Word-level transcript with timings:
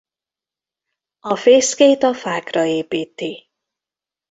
A 1.19 1.35
fészkét 1.35 2.03
a 2.03 2.13
fákra 2.13 2.65
építi. 2.65 3.49